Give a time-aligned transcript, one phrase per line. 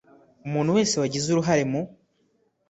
[0.47, 1.81] Umuntu wese wagize uruhare mu